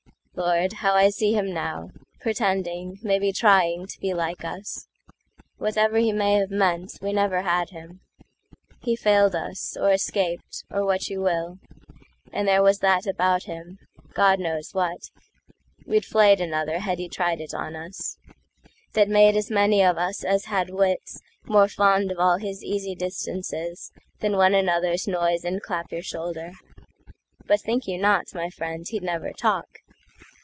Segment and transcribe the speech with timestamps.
[0.33, 0.73] Lord!
[0.81, 1.91] how I see him now,
[2.21, 4.87] Pretending, maybe trying, to be like us.
[5.57, 7.99] Whatever he may have meant, we never had him;
[8.79, 13.77] He failed us, or escaped, or what you will,—And there was that about him
[14.13, 19.97] (God knows what,—We'd flayed another had he tried it on us)That made as many of
[19.99, 25.91] us as had witsMore fond of all his easy distancesThan one another's noise and clap
[25.91, 26.53] your shoulder.
[27.45, 29.67] But think you not, my friend, he'd never talk!